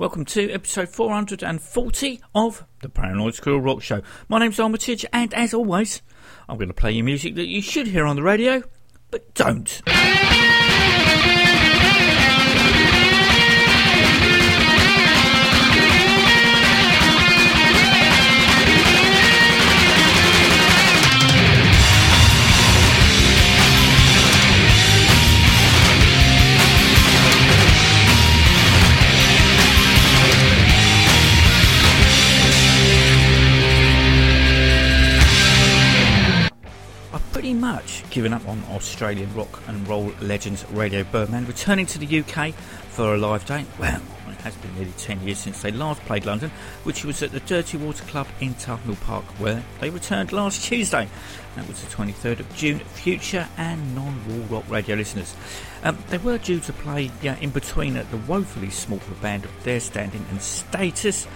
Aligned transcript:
Welcome 0.00 0.24
to 0.24 0.50
episode 0.50 0.88
440 0.88 2.20
of 2.34 2.64
the 2.80 2.88
Paranoid 2.88 3.34
Squirrel 3.34 3.60
Rock 3.60 3.82
Show. 3.82 4.00
My 4.30 4.38
name's 4.38 4.58
Armitage, 4.58 5.04
and 5.12 5.34
as 5.34 5.52
always, 5.52 6.00
I'm 6.48 6.56
going 6.56 6.68
to 6.68 6.74
play 6.74 6.92
you 6.92 7.04
music 7.04 7.34
that 7.34 7.48
you 7.48 7.60
should 7.60 7.86
hear 7.86 8.06
on 8.06 8.16
the 8.16 8.22
radio, 8.22 8.62
but 9.10 9.34
don't. 9.34 9.82
Given 38.10 38.32
up 38.32 38.46
on 38.48 38.62
Australian 38.70 39.32
rock 39.34 39.62
and 39.68 39.86
roll 39.86 40.12
legends 40.20 40.64
Radio 40.70 41.04
Birdman, 41.04 41.46
returning 41.46 41.86
to 41.86 41.98
the 41.98 42.20
UK 42.20 42.52
for 42.54 43.14
a 43.14 43.18
live 43.18 43.46
date. 43.46 43.66
Well, 43.78 44.02
it 44.28 44.40
has 44.40 44.56
been 44.56 44.74
nearly 44.74 44.92
10 44.92 45.22
years 45.22 45.38
since 45.38 45.62
they 45.62 45.70
last 45.70 46.00
played 46.02 46.26
London, 46.26 46.50
which 46.84 47.04
was 47.04 47.22
at 47.22 47.30
the 47.30 47.40
Dirty 47.40 47.76
Water 47.76 48.04
Club 48.04 48.26
in 48.40 48.54
Tufnell 48.54 49.00
Park, 49.02 49.24
where 49.38 49.62
they 49.80 49.90
returned 49.90 50.32
last 50.32 50.64
Tuesday. 50.64 51.08
That 51.56 51.68
was 51.68 51.82
the 51.82 51.90
23rd 51.90 52.40
of 52.40 52.54
June. 52.54 52.80
Future 52.80 53.48
and 53.56 53.94
non-wall 53.94 54.46
rock 54.50 54.64
radio 54.68 54.96
listeners. 54.96 55.34
Um, 55.82 55.98
they 56.08 56.18
were 56.18 56.38
due 56.38 56.60
to 56.60 56.72
play 56.72 57.10
in 57.22 57.50
between 57.50 57.96
at 57.96 58.10
the 58.10 58.16
woefully 58.18 58.70
small 58.70 59.00
band 59.22 59.44
of 59.44 59.64
their 59.64 59.80
standing 59.80 60.24
and 60.30 60.42
status, 60.42 61.26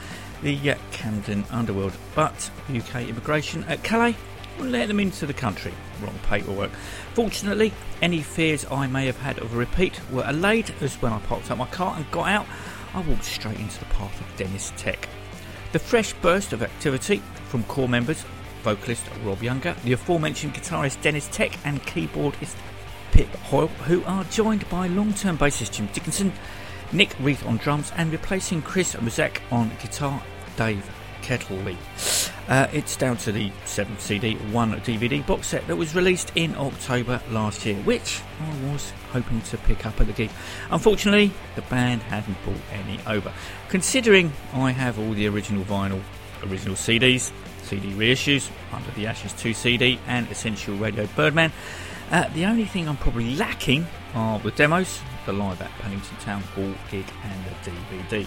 the 0.42 0.70
uh, 0.70 0.76
Camden 0.92 1.44
Underworld, 1.50 1.96
but 2.14 2.50
UK 2.68 3.08
immigration 3.08 3.64
at 3.64 3.82
Calais 3.82 4.16
will 4.58 4.66
let 4.66 4.88
them 4.88 5.00
into 5.00 5.26
the 5.26 5.32
country. 5.34 5.72
Wrong 6.04 6.18
paperwork. 6.28 6.70
Fortunately, 7.14 7.72
any 8.02 8.22
fears 8.22 8.66
I 8.70 8.86
may 8.86 9.06
have 9.06 9.18
had 9.18 9.38
of 9.38 9.54
a 9.54 9.56
repeat 9.56 10.00
were 10.10 10.24
allayed 10.26 10.72
as 10.80 10.94
when 11.00 11.12
I 11.12 11.18
parked 11.20 11.50
up 11.50 11.58
my 11.58 11.66
car 11.66 11.96
and 11.96 12.10
got 12.10 12.28
out, 12.28 12.46
I 12.94 13.00
walked 13.00 13.24
straight 13.24 13.58
into 13.58 13.78
the 13.78 13.86
path 13.86 14.20
of 14.20 14.36
Deniz 14.36 14.72
Tek. 14.76 15.08
The 15.72 15.78
fresh 15.78 16.12
burst 16.14 16.52
of 16.52 16.62
activity 16.62 17.22
from 17.48 17.64
core 17.64 17.88
members, 17.88 18.24
vocalist 18.62 19.04
Rob 19.24 19.42
Younger, 19.42 19.74
the 19.84 19.92
aforementioned 19.92 20.54
guitarist 20.54 21.00
Deniz 21.02 21.28
Tek, 21.30 21.58
and 21.64 21.82
keyboardist 21.82 22.56
Pip 23.12 23.28
Hoyle, 23.28 23.68
who 23.68 24.04
are 24.04 24.24
joined 24.24 24.68
by 24.68 24.86
long 24.88 25.12
term 25.14 25.38
bassist 25.38 25.72
Jim 25.72 25.88
Dickinson, 25.92 26.32
Nik 26.92 27.14
Rieth 27.20 27.46
on 27.46 27.56
drums, 27.56 27.92
and 27.96 28.12
replacing 28.12 28.62
Chris 28.62 28.94
Masuak 28.94 29.40
on 29.50 29.70
guitar, 29.80 30.22
Dave 30.56 30.88
Kettley. 31.22 31.76
Uh, 32.48 32.66
it's 32.74 32.96
down 32.96 33.16
to 33.16 33.32
the 33.32 33.50
7 33.64 33.98
CD, 33.98 34.34
1 34.34 34.80
DVD 34.80 35.26
box 35.26 35.46
set 35.48 35.66
that 35.66 35.76
was 35.76 35.94
released 35.94 36.30
in 36.34 36.54
October 36.56 37.20
last 37.30 37.64
year, 37.64 37.76
which 37.76 38.20
I 38.38 38.70
was 38.70 38.92
hoping 39.12 39.40
to 39.42 39.56
pick 39.58 39.86
up 39.86 39.98
at 39.98 40.06
the 40.06 40.12
gig. 40.12 40.30
Unfortunately, 40.70 41.30
the 41.56 41.62
band 41.62 42.02
hadn't 42.02 42.36
brought 42.44 42.60
any 42.70 43.00
over. 43.06 43.32
Considering 43.70 44.30
I 44.52 44.72
have 44.72 44.98
all 44.98 45.12
the 45.12 45.26
original 45.26 45.64
vinyl, 45.64 46.02
original 46.42 46.76
CDs, 46.76 47.32
CD 47.62 47.92
reissues, 47.92 48.50
Under 48.72 48.90
the 48.90 49.06
Ashes 49.06 49.32
2 49.34 49.54
CD, 49.54 49.98
and 50.06 50.30
Essential 50.30 50.76
Radio 50.76 51.06
Birdman, 51.16 51.50
uh, 52.10 52.28
the 52.34 52.44
only 52.44 52.66
thing 52.66 52.86
I'm 52.86 52.98
probably 52.98 53.34
lacking 53.36 53.86
are 54.14 54.38
the 54.38 54.50
demos, 54.50 55.00
the 55.24 55.32
live 55.32 55.62
at 55.62 55.70
Paddington 55.78 56.18
Town 56.18 56.42
Hall 56.42 56.74
gig, 56.90 57.06
and 57.22 57.44
the 57.46 57.70
DVD. 57.70 58.26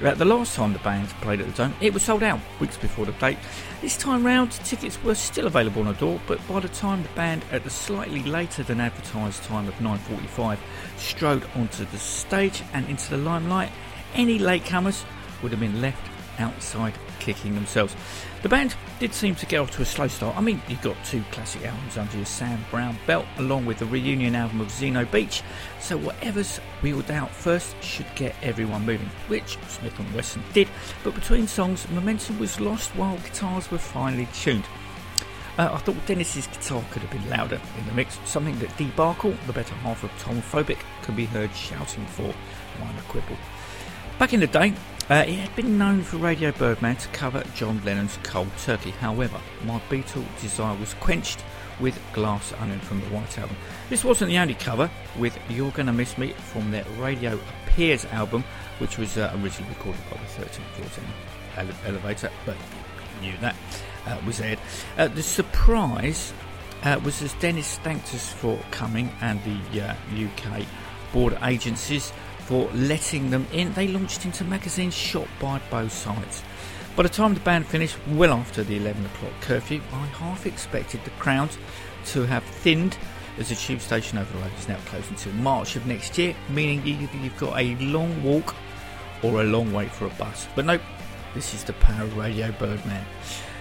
Uh, 0.00 0.14
the 0.14 0.24
last 0.24 0.54
time 0.54 0.72
the 0.72 0.78
band 0.78 1.08
played 1.20 1.40
at 1.40 1.46
the 1.46 1.52
Dome, 1.52 1.74
it 1.80 1.92
was 1.92 2.04
sold 2.04 2.22
out 2.22 2.38
weeks 2.60 2.76
before 2.76 3.04
the 3.04 3.12
date. 3.12 3.36
This 3.80 3.96
time 3.96 4.24
round, 4.24 4.52
tickets 4.52 5.02
were 5.02 5.16
still 5.16 5.48
available 5.48 5.80
on 5.80 5.88
the 5.88 5.94
door, 5.94 6.20
but 6.28 6.38
by 6.46 6.60
the 6.60 6.68
time 6.68 7.02
the 7.02 7.08
band, 7.10 7.44
at 7.50 7.64
the 7.64 7.70
slightly 7.70 8.22
later 8.22 8.62
than 8.62 8.80
advertised 8.80 9.42
time 9.42 9.66
of 9.66 9.74
9:45, 9.80 10.60
strode 10.96 11.44
onto 11.56 11.84
the 11.86 11.98
stage 11.98 12.62
and 12.72 12.88
into 12.88 13.10
the 13.10 13.16
limelight, 13.16 13.72
any 14.14 14.38
latecomers 14.38 15.04
would 15.42 15.50
have 15.50 15.60
been 15.60 15.80
left 15.80 16.08
outside 16.38 16.94
kicking 17.18 17.56
themselves. 17.56 17.96
The 18.40 18.48
band 18.48 18.76
did 19.00 19.12
seem 19.12 19.34
to 19.34 19.46
get 19.46 19.58
off 19.58 19.72
to 19.72 19.82
a 19.82 19.84
slow 19.84 20.06
start. 20.06 20.36
I 20.36 20.40
mean, 20.40 20.62
you've 20.68 20.80
got 20.80 20.96
two 21.04 21.24
classic 21.32 21.66
albums 21.66 21.98
under 21.98 22.16
your 22.16 22.24
Sam 22.24 22.64
Browne 22.70 22.96
belt, 23.04 23.26
along 23.38 23.66
with 23.66 23.78
the 23.78 23.86
reunion 23.86 24.36
album 24.36 24.60
of 24.60 24.70
Zeno 24.70 25.04
Beach, 25.06 25.42
so 25.80 25.96
whatever's 25.96 26.58
wheeled 26.80 27.10
out 27.10 27.32
first 27.32 27.74
should 27.82 28.06
get 28.14 28.36
everyone 28.40 28.86
moving, 28.86 29.10
which 29.26 29.58
Smith 29.66 29.98
and 29.98 30.14
Wesson 30.14 30.44
did, 30.52 30.68
but 31.02 31.16
between 31.16 31.48
songs, 31.48 31.88
momentum 31.90 32.38
was 32.38 32.60
lost 32.60 32.90
while 32.90 33.16
guitars 33.18 33.72
were 33.72 33.78
finely 33.78 34.28
tuned. 34.32 34.64
Uh, 35.58 35.70
I 35.72 35.78
thought 35.78 36.06
Deniz's 36.06 36.46
guitar 36.46 36.84
could 36.92 37.02
have 37.02 37.10
been 37.10 37.28
louder 37.28 37.60
in 37.76 37.86
the 37.86 37.92
mix, 37.92 38.20
something 38.24 38.56
that 38.60 38.76
Dee 38.76 38.92
Barkle, 38.96 39.36
the 39.48 39.52
better 39.52 39.74
half 39.76 40.04
of 40.04 40.16
Tom 40.20 40.40
Phobic, 40.42 40.78
could 41.02 41.16
be 41.16 41.24
heard 41.24 41.52
shouting 41.56 42.06
for. 42.06 42.32
Minor 42.78 43.02
quibble. 43.08 43.36
Back 44.20 44.32
in 44.32 44.38
the 44.38 44.46
day, 44.46 44.74
uh, 45.08 45.22
he 45.24 45.34
had 45.36 45.54
been 45.56 45.78
known 45.78 46.02
for 46.02 46.18
Radio 46.18 46.52
Birdman 46.52 46.96
to 46.96 47.08
cover 47.08 47.42
John 47.54 47.80
Lennon's 47.84 48.18
Cold 48.22 48.50
Turkey. 48.58 48.90
However, 48.90 49.40
my 49.64 49.80
Beatle 49.90 50.24
desire 50.40 50.76
was 50.78 50.94
quenched 50.94 51.42
with 51.80 51.98
Glass 52.12 52.52
Onion 52.54 52.80
from 52.80 53.00
the 53.00 53.06
White 53.06 53.38
Album. 53.38 53.56
This 53.88 54.04
wasn't 54.04 54.30
the 54.30 54.38
only 54.38 54.54
cover, 54.54 54.90
with 55.18 55.38
You're 55.48 55.70
Gonna 55.70 55.92
Miss 55.92 56.18
Me 56.18 56.32
from 56.32 56.70
their 56.70 56.84
Radios 56.98 57.40
Appear 57.66 57.98
album, 58.10 58.44
which 58.78 58.98
was 58.98 59.16
uh, 59.16 59.32
originally 59.42 59.72
recorded 59.74 60.00
by 60.10 60.16
the 60.16 60.44
13th 60.44 60.88
Floor 60.90 61.04
ele- 61.56 61.86
Elevator, 61.86 62.30
but 62.44 62.56
you 63.22 63.30
knew 63.30 63.38
that 63.38 63.54
uh, 64.06 64.18
was 64.26 64.40
aired. 64.40 64.58
Uh, 64.96 65.08
the 65.08 65.22
surprise 65.22 66.32
uh, 66.82 67.00
was 67.04 67.22
as 67.22 67.32
Deniz 67.34 67.78
thanked 67.78 68.12
us 68.14 68.32
for 68.32 68.58
coming 68.70 69.10
and 69.20 69.40
the 69.44 69.80
UK 70.24 70.60
uh, 70.60 70.64
border 71.12 71.38
agencies 71.42 72.12
for 72.48 72.70
letting 72.72 73.28
them 73.28 73.46
in. 73.52 73.70
They 73.74 73.88
launched 73.88 74.24
into 74.24 74.42
Magazine's 74.42 74.94
shot 74.94 75.28
by 75.38 75.60
both 75.70 75.92
sides. 75.92 76.42
By 76.96 77.02
the 77.02 77.10
time 77.10 77.34
the 77.34 77.40
band 77.40 77.66
finished, 77.66 77.98
well 78.12 78.32
after 78.32 78.64
the 78.64 78.78
11 78.78 79.04
o'clock 79.04 79.32
curfew, 79.42 79.82
I 79.92 80.06
half 80.06 80.46
expected 80.46 81.04
the 81.04 81.10
crowd 81.10 81.50
to 82.06 82.24
have 82.24 82.42
thinned 82.42 82.96
as 83.36 83.50
the 83.50 83.54
tube 83.54 83.82
station 83.82 84.16
overload 84.16 84.50
is 84.58 84.66
now 84.66 84.78
closed 84.86 85.10
until 85.10 85.34
March 85.34 85.76
of 85.76 85.86
next 85.86 86.16
year, 86.16 86.34
meaning 86.48 86.84
either 86.86 87.18
you've 87.18 87.36
got 87.36 87.60
a 87.60 87.76
long 87.84 88.22
walk 88.22 88.56
or 89.22 89.42
a 89.42 89.44
long 89.44 89.70
wait 89.74 89.90
for 89.90 90.06
a 90.06 90.10
bus. 90.10 90.48
But 90.56 90.64
nope, 90.64 90.80
this 91.34 91.52
is 91.52 91.64
the 91.64 91.74
power 91.74 92.04
of 92.04 92.16
Radio 92.16 92.50
Birdman. 92.52 93.04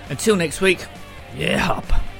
Until 0.09 0.37
next 0.37 0.61
week, 0.61 0.85
yeah, 1.35 1.69
up. 1.69 2.16